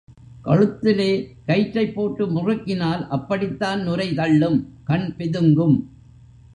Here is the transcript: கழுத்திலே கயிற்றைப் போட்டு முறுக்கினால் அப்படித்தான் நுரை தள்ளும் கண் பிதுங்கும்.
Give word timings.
கழுத்திலே 0.45 1.09
கயிற்றைப் 1.45 1.93
போட்டு 1.93 2.25
முறுக்கினால் 2.27 3.07
அப்படித்தான் 3.07 3.81
நுரை 3.83 4.13
தள்ளும் 4.13 4.59
கண் 4.83 5.13
பிதுங்கும். 5.17 5.77